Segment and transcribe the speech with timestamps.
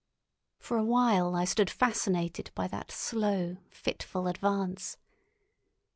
[0.57, 4.97] For a while I stood fascinated by that slow, fitful advance.